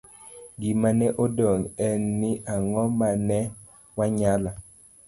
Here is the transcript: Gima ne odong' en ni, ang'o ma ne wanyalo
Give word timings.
Gima 0.61 0.89
ne 0.99 1.07
odong' 1.23 1.63
en 1.87 2.01
ni, 2.19 2.31
ang'o 2.53 2.83
ma 2.99 3.09
ne 3.27 3.39
wanyalo 3.97 4.51